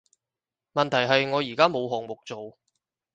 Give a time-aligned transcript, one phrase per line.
[0.73, 2.57] 問題係我而家冇項目做